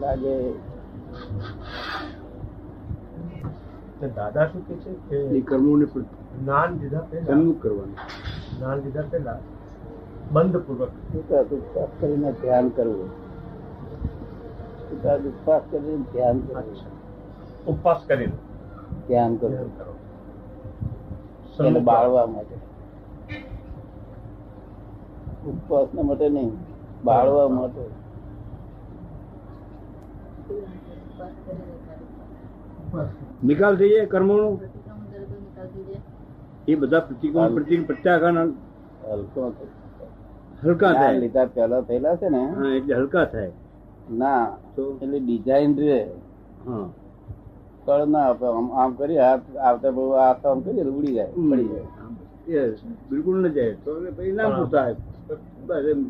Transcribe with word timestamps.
લાગે 0.00 0.52
દાદા 4.14 4.46
શું 4.46 4.68
કે 4.68 4.74
છે 4.74 4.92
કે 4.92 5.40
કર્મોને 5.40 5.86
જ્ઞાન 6.42 6.78
લીધા 6.78 7.00
પહેલા 7.00 7.26
સન્મુખ 7.26 7.62
કરવાનું. 7.62 7.96
જ્ઞાન 8.58 8.78
લીધા 8.78 9.02
પહેલા 9.10 9.38
બંધ 10.32 10.56
પૂર્વક 10.56 11.16
ઉપવાસ 11.16 11.88
કરીને 12.00 12.32
ધ્યાન 12.32 12.68
કરવું. 12.68 13.10
ઉપવાસ 15.28 15.62
કરીને 15.70 15.96
ધ્યાન 15.96 16.38
કરવું. 16.38 17.66
ઉપવાસ 17.66 18.02
કરીને. 18.06 18.32
ધ્યાન 19.08 19.36
કરવું. 19.36 21.66
એને 21.66 21.80
બાળવા 21.80 22.26
માટે. 22.26 22.54
ઉપવાસ 25.50 25.94
માટે 25.94 26.28
નહીં 26.28 26.52
બાળવા 27.04 27.48
માટે. 27.48 28.07
નિકાલ 33.42 33.74
થઈ 33.78 33.90
જાય 33.90 34.06
કર્મોનો? 34.08 34.48
એ 36.68 36.76
બધા 36.76 37.06
પ્રતિક્રમણ 37.06 37.54
પ્રતિ 37.56 37.74
પ્રત્યાઘાત 37.88 38.50
હલકો 39.10 39.42
હલકા 40.62 40.92
થાય. 40.94 41.20
લીધા 41.22 41.46
પહેલા 41.50 41.82
થયેલા 41.82 42.16
છે 42.16 42.28
ને. 42.30 42.42
હા 42.52 42.74
એટલે 42.78 42.94
હલકા 42.96 43.26
થાય. 43.28 43.52
ના 44.12 44.42
તો? 44.74 44.84
એટલે 44.94 45.18
ડિઝાઇન 45.20 45.72
રે. 45.78 45.98
હા. 46.60 46.86
કળ 47.86 48.02
ના 48.06 48.26
આપે 48.28 48.46
આમ 48.76 48.90
કરી 48.98 49.18
હાથ 49.18 49.46
આવતા 49.62 49.92
બહુ 49.92 50.04
હાથ 50.14 50.42
આમ 50.44 50.58
કરી 50.64 50.80
એટલે 50.80 50.92
ઉડી 50.92 51.14
જાય 51.14 51.32
પડી 51.48 51.68
જાય. 51.70 52.66
બિલકુલ 53.08 53.36
ન 53.38 53.46
જાય. 53.56 53.74
તો 53.84 53.90
પછી 54.16 54.32
ના 54.32 54.48
પૂછતા 54.50 54.86
બસ 55.68 55.86
એમ. 55.86 56.00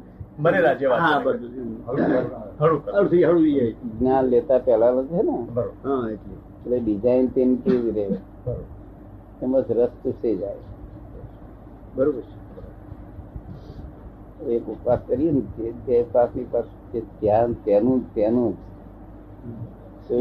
જેવા 0.78 0.98
હા 0.98 1.20
બધું 1.20 1.52
હળું 2.58 3.74
જ્ઞાન 3.98 4.24
લેતા 4.26 4.58
પહેલા 4.58 5.04
છે 5.04 5.22
ને? 5.22 5.36
હા 5.84 6.04
એટલે. 6.10 6.36
એટલે 6.58 6.80
ડિઝાઇન 6.80 7.26
તેમ 7.28 7.56
કેવી 7.56 7.92
રહે? 7.92 8.06
તેમજ 9.40 9.70
રસ 9.70 9.90
ચૂસી 10.02 10.36
જાય 10.36 10.62
બરોબર 11.94 12.22
છે. 12.22 12.36
એક 14.48 14.68
ઉપવાસ 14.68 15.00
કરીએ 15.06 15.32
ને 15.32 15.42
જે 15.56 15.72
જે 15.86 16.04
પાસની 16.12 16.44
પાસ 16.44 16.66
જે 16.92 17.00
ધ્યાન 17.20 17.54
તેનું 17.54 18.00
તેનું 18.14 18.52
જ. 18.52 20.14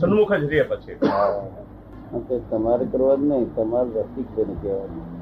સન્મુખ 0.00 0.32
જ 0.32 0.44
રહે 0.44 0.62
પછી. 0.62 0.96
હા. 1.02 1.42
તો 2.28 2.34
તમારે 2.50 2.84
કરવા 2.86 3.16
જ 3.16 3.20
નહીં 3.20 3.54
તમારે 3.54 3.90
રસિક 3.90 4.28
બની 4.36 4.58
કહેવાનું. 4.62 5.17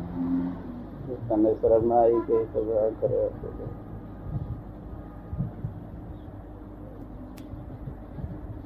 તમે 1.28 1.50
શરમ 1.60 1.88
ના 1.88 1.94
આવી 1.94 2.20
કે 2.26 2.36
કરે 3.00 3.28
તો. 3.40 3.48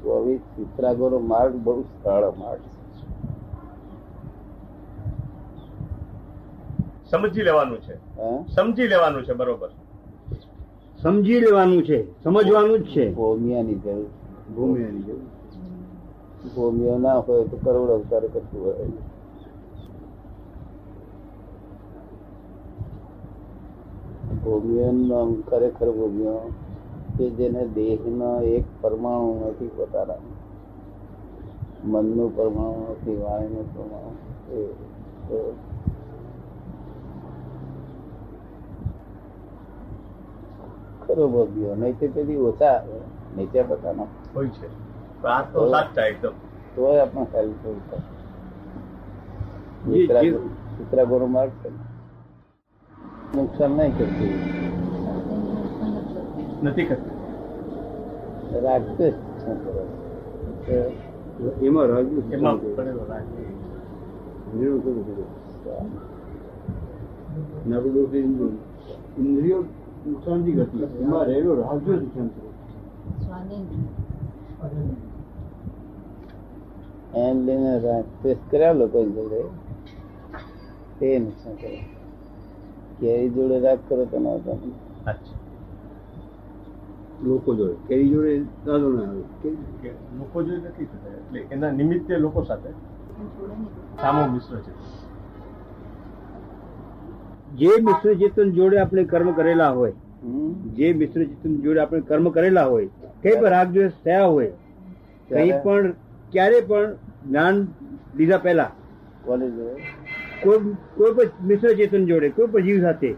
ચોવીસ 0.02 0.40
ચિત્રાગોનો 0.56 1.18
માર્ગ 1.18 1.54
બહુ 1.54 1.82
સરળ 1.82 2.32
માર્ગ 2.38 2.60
છે. 2.60 2.80
સમજી 7.10 7.42
લેવાનું 7.42 7.80
છે. 7.80 7.94
સમજી 8.54 8.88
લેવાનું 8.88 9.24
છે 9.24 9.32
બરોબર. 9.32 9.70
સમજી 11.02 11.40
લેવાનું 11.40 11.82
છે 11.82 11.98
સમજવાનું 12.22 12.78
જ 12.78 12.86
છે. 12.86 13.14
ભૂમિયાની 13.14 13.74
જરૂર 13.74 14.06
ભૂમિયાની 14.56 15.02
જરૂર 15.02 15.20
ભૂમિયા 16.54 16.98
ના 16.98 17.14
હોય 17.14 17.44
તો 17.44 17.56
કરોડ 17.56 17.90
અવતાર 17.90 18.26
કરતું 18.26 18.64
હોય. 18.64 18.74
ભોમિયો 24.34 25.42
ખરેખર 25.50 25.90
ભોમિયો 25.90 26.52
કે 27.18 27.30
જેને 27.30 27.66
દેહનો 27.66 28.42
એક 28.42 28.64
પરમાણુ 28.80 29.48
નથી 29.48 29.68
પોતાના. 29.76 30.14
મનનું 31.84 32.36
પરમાણુ 32.36 32.86
નથી 32.90 33.16
વાણીનું 33.16 33.74
પરમાણુ. 33.74 34.16
ખરો 41.06 41.28
ભોગ્યો 41.28 41.74
નહીં 41.74 41.98
તો 41.98 42.08
પેલી 42.08 42.36
ઓછા 42.36 42.66
આવે 42.66 43.00
નીચે 43.36 43.62
પોતાના. 43.62 44.06
હોય 44.34 44.48
છે. 44.48 44.66
આ 45.26 45.42
તો 45.42 45.70
સાચા 45.70 46.02
એકદમ. 46.02 46.30
તોય 46.76 47.00
આપણે 47.00 47.22
હેલ્પ 47.22 47.54
થયું 47.62 47.80
છે. 47.80 47.96
જે- 49.84 51.26
માર્ગ 51.26 51.50
છે. 51.50 51.99
નુકસાન 53.36 53.70
નહીં 53.70 53.98
કરતી. 53.98 54.40
નથી 56.62 56.84
કરતી? 56.84 57.20
રાખતે 58.60 59.12
કરે? 60.66 60.92
એમાં 61.62 61.86
રાજ્યું 61.86 62.32
એમાં 62.32 62.76
પડેલો 62.76 63.06
ઇન્દ્રિયો 64.54 64.78
શું 64.78 65.64
કરે? 65.64 65.78
નરું 67.70 67.92
દોષ 67.92 68.14
ઇન્દ્રિયો. 68.14 68.48
ઇન્દ્રિયો 69.18 69.64
નુકસાનથી 70.06 70.52
કરતી. 70.52 70.78
એમાં 70.78 71.24
રહેલો 71.24 71.54
રાજ્યો 71.54 71.94
નુકસાન 71.94 72.28
એમ 77.14 77.44
લઈને 77.44 77.78
રાખતે 77.78 78.36
કર્યા 78.50 78.72
લોકો 78.72 79.04
જોડે. 79.04 79.42
તે 81.00 81.18
નુકસાન 81.18 81.54
કરે. 81.54 81.99
કેરી 83.00 83.30
જોડે 83.30 83.56
રાગ 83.60 83.78
કરો 83.88 84.04
તો 84.06 84.18
ના 84.20 84.38
થાય. 84.38 84.72
લોકો 87.22 87.54
જોડે. 87.54 87.76
કેરી 87.88 88.10
જોડે 88.10 88.32
દાદો 88.64 88.88
ના 88.90 89.06
આવે. 89.06 89.22
લોકો 90.18 90.42
જોડે 90.42 90.68
નથી 90.68 90.86
થતા 90.86 91.14
એટલે 91.16 91.40
એના 91.50 91.72
નિમિત્તે 91.72 92.12
લોકો 92.18 92.44
સાથે 92.44 92.70
સામો 94.00 94.22
મિશ્ર 94.32 94.56
છે. 94.58 94.72
જે 97.54 97.70
મિશ્ર 97.80 98.14
ચેતન 98.16 98.52
જોડે 98.52 98.76
આપણે 98.78 99.04
કર્મ 99.04 99.32
કરેલા 99.32 99.70
હોય 99.70 99.94
જે 100.74 100.92
મિશ્ર 100.94 101.20
ચેતન 101.24 101.60
જોડે 101.62 101.80
આપણે 101.80 102.02
કર્મ 102.02 102.30
કરેલા 102.30 102.66
હોય 102.66 102.88
કઈ 103.22 103.34
પણ 103.34 103.50
રાગ 103.50 103.68
દ્વેષ 103.72 103.96
થયા 104.04 104.28
હોય 104.28 104.52
કઈ 105.30 105.52
પણ 105.64 105.86
ક્યારે 106.32 106.60
પણ 106.62 106.90
જ્ઞાન 107.24 107.56
લીધા 108.16 108.38
પહેલા 108.38 108.70
કોલેજ 109.24 109.52
જોડે 109.54 109.74
કોઈ 110.44 110.74
કોઈ 110.96 111.12
પણ 111.14 111.46
મિશ્ર 111.46 111.72
ચેતન 111.74 112.06
જોડે 112.06 112.28
કોઈ 112.36 112.46
પણ 112.46 112.62
જીવ 112.62 112.82
સાથે 112.82 113.10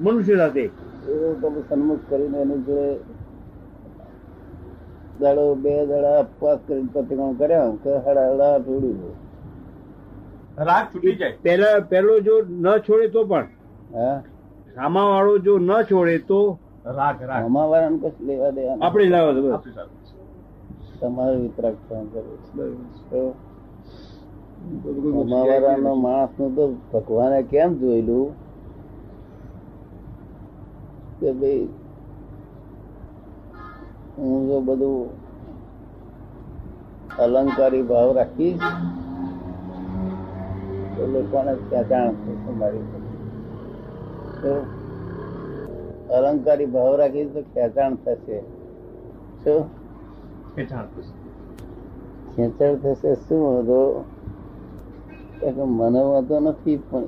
મનુષ્ય 0.00 0.36
સાથે. 0.36 0.64
એવું 0.64 1.40
તમે 1.40 1.60
સન્મુખ 1.68 2.02
કરીને 2.08 2.38
એની 2.38 2.62
જોડે 2.62 2.88
દાડો 5.20 5.54
બે 5.54 5.74
દાડા 5.86 6.18
અપવાસ 6.18 6.58
કરીને 6.68 6.88
પ્રતિક્રમણ 6.92 7.32
કર્યા 7.32 7.70
કે 7.84 7.96
હડા 7.96 8.26
હડા 8.32 8.58
તોડ્યું 8.58 9.14
રાગ 10.58 10.84
છૂટી 10.94 11.14
જાય. 11.14 11.34
પહેલા 11.42 11.80
પહેલો 11.88 12.20
જો 12.20 12.34
ન 12.48 12.66
છોડે 12.78 13.08
તો 13.08 13.24
પણ. 13.24 13.46
હા? 13.94 14.22
સામા 14.74 15.02
વાળો 15.02 15.38
જો 15.38 15.58
ન 15.58 15.72
છોડે 15.82 16.18
તો 16.18 16.40
રાગ 16.84 17.22
રાગ. 17.22 17.42
સામા 17.42 17.66
વાળાને 17.66 17.98
કશું 17.98 18.26
લેવા 18.26 18.50
દેવા 18.50 18.76
આપણે 18.80 19.04
લેવા 19.04 19.32
દે. 19.32 19.40
તમારે 21.00 21.36
વિતરાગ 21.36 21.76
કરવું 21.88 23.34
અમાવારાનો 25.22 25.94
માણસનું 25.94 26.56
તો 26.56 26.64
ભગવાને 26.92 27.42
કેમ 27.42 27.74
જોયેલું? 27.74 28.46
કે 31.20 31.32
ભાઈ 31.32 31.68
હું 34.18 34.46
જો 34.48 34.60
બધું 34.60 35.26
અલંકારી 37.16 37.82
ભાવ 37.82 38.12
રાખીશ 38.12 38.58
તો 40.96 41.06
લોકોને 41.06 41.54
ખેંચાણ 41.54 42.12
થશે 42.12 42.50
મારી 42.50 42.84
અલંકારી 46.10 46.66
ભાવ 46.66 46.94
રાખીશ 46.94 47.32
તો 47.34 47.42
ખેંચાણ 47.42 47.94
થશે. 47.94 48.40
શું? 49.44 49.64
ખેંચાણ 50.54 50.86
થશે. 52.76 53.14
શું? 53.14 53.66
કે 53.66 54.15
મને 55.68 56.00
વાંધો 56.02 56.36
નથી, 56.40 56.78
પણ 56.78 57.04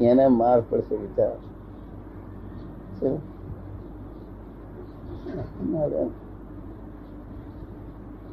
એને 0.00 0.24
માર 0.30 0.60
પડશે 0.68 0.94
વિચાર. 0.96 1.36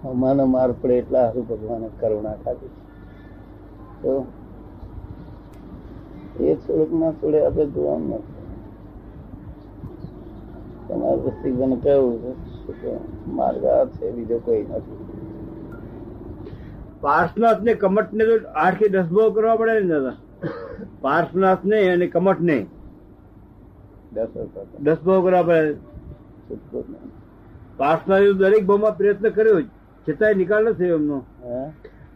અમાનો 0.04 0.44
માર 0.46 0.72
પડે 0.72 0.96
એટલા 0.98 1.26
હારું 1.26 1.48
ભગવાને 1.48 1.88
કરુણા 2.00 2.36
ખાધી 2.36 2.74
તો 4.02 4.14
એ 6.36 6.56
થોડુંક 6.56 6.92
ના 6.94 7.12
થોડે 7.12 7.40
આપણે 7.42 7.66
જોવાનું 7.66 8.10
નથી 8.12 8.42
તમારે 10.88 11.22
રસિકભાઈને 11.26 11.78
કહેવું 11.78 12.16
છે? 12.22 12.32
કે 12.74 12.92
માર્ગ 13.28 13.64
છે, 13.94 14.06
બીજો 14.12 14.38
કોઈ 14.40 14.66
નથી. 14.70 15.02
પાર્શનાથ 17.04 17.62
ને 17.62 17.74
કમઠ 17.74 18.14
ને 18.14 18.26
તો 18.26 18.50
આઠ 18.50 18.78
કે 18.78 18.88
દસ 18.88 19.04
ભાવ 19.04 19.32
કરવા 19.32 19.56
પડે 19.56 19.80
ને 19.80 19.90
દાદા. 19.90 20.14
પાર્શનાથ 21.02 21.66
ને 21.66 21.90
અને 21.90 22.08
કમઠ 22.08 22.40
ને 22.40 22.66
દસ 24.82 24.98
ભાવ 25.06 25.24
કરવા 25.24 25.44
પડે. 25.44 25.74
પાર્શનાથ 27.78 28.22
દરેક 28.22 28.66
ભાવમાં 28.66 28.98
પ્રયત્ન 28.98 29.30
કર્યો. 29.30 29.62
છતાંય 30.10 30.34
નિકાલ 30.34 30.66
ન 30.66 30.72
થયો 30.72 30.96
એમનો? 30.96 31.24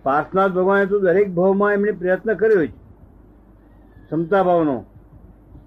પાર્શનાથ 0.03 0.51
ભગવાને 0.51 0.85
તો 0.85 0.99
દરેક 0.99 1.33
ભાવમાં 1.33 1.73
એમને 1.73 1.91
પ્રયત્ન 1.91 2.33
કર્યો 2.33 2.65
જ. 2.65 2.69
ક્ષમતા 2.69 4.43
ભાવનો. 4.43 4.79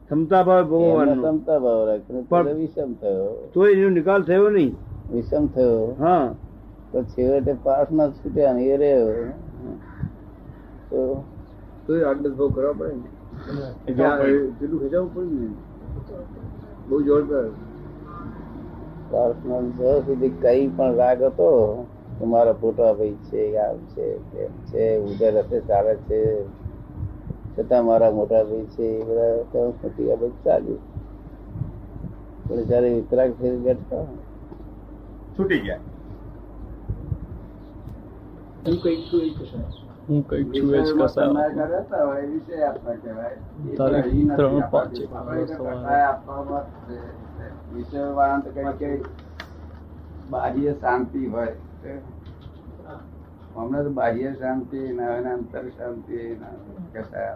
ક્ષમતા 0.05 0.43
ભાવ 0.43 0.61
એમને 0.61 1.12
ક્ષમતા 1.23 1.58
ભાવ 1.58 1.84
રાખ્યો. 1.88 2.23
પણ- 2.23 2.52
વિષમ 2.52 2.93
થયો. 2.93 3.50
તો 3.55 3.66
એનો 3.66 3.88
નિકાલ 3.88 4.23
થયો 4.23 4.50
નહીં. 4.50 4.76
વિષમ 5.12 5.46
થયો. 5.46 5.96
હા. 5.99 6.34
તો 6.92 6.98
છેવટે 7.12 7.52
પાસના 7.64 8.08
છૂટ્યા 8.19 8.54
ને 8.58 8.62
એ 8.75 8.76
રહ્યો. 8.82 9.08
તો 10.90 11.00
તો 11.87 11.92
આડસ 12.10 12.34
ભાવ 12.38 12.50
કરવા 12.56 12.75
પડે 12.78 12.94
ને. 12.96 13.10
પેલું 14.58 14.78
ખેંચાવું 14.82 15.10
પડે 15.14 15.34
ને. 15.40 15.48
બહુ 16.88 16.96
જોરદાર 17.08 17.48
પાર્સનલ 19.12 19.66
જો 19.78 19.92
સુધી 20.06 20.32
કઈ 20.42 20.64
પણ 20.76 20.96
રાગ 21.00 21.22
હતો 21.28 21.50
તો 22.16 22.25
મારા 22.32 22.56
ફોટા 22.62 22.92
ભાઈ 22.98 23.19
છે 23.28 23.42
આમ 23.66 23.78
છે 23.92 24.06
તેમ 24.32 24.52
છે 24.70 24.84
ઉદર 25.08 25.34
હશે 25.42 25.58
ચાલે 25.70 25.94
છે. 26.08 26.20
છતાં 27.54 27.84
મારા 27.88 28.10
મોટા 28.19 28.42
ભાઈ 28.50 28.69
છે 28.75 28.87
એ 28.96 29.04
બધા 29.08 29.37
તો 29.52 29.60
મોટી 29.82 30.10
આ 30.12 30.19
બધું 30.22 30.34
ચાલ્યું. 30.44 30.82
પણ 32.46 32.62
જયારે 32.70 32.90
વિતરાગ 32.96 33.31
થઈ 33.40 33.56
બેઠા. 33.69 34.04
છૂટી 35.37 35.60
ગયા. 35.66 35.82
હું 38.64 38.76
કંઈક 38.82 39.00
છું 39.06 39.20
એ 39.22 39.30
કશાય 39.36 39.68
હું 40.08 40.20
કંઈક 40.24 40.48
છું 40.54 40.70
એ 40.74 40.82
જ 40.84 40.90
તારીખ 43.76 44.10
ત્રણ 44.36 44.62
પાંચ. 44.72 44.94
બાહ્ય 50.30 50.72
શાંતિ 50.80 51.20
હોય 51.26 51.54
હમણાં 53.54 53.84
તો 53.84 53.90
બાહ્ય 53.92 54.30
શાંતિ 54.34 54.80
ના 54.94 55.08
હોય 55.10 55.32
અંતર 55.34 55.64
શાંતિ 55.76 56.16
ના 56.40 56.54
હોય. 56.56 56.80
કસાય 56.94 57.34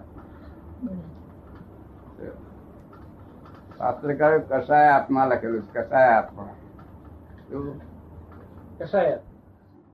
શાસ્ત્રકારે 3.79 4.39
કસાય 4.51 4.91
આત્મા 4.93 5.27
લખેલું 5.27 5.65
છે 5.65 5.81
કસાય 5.81 6.13
આત્મા. 6.17 6.53
કસાય 8.81 9.17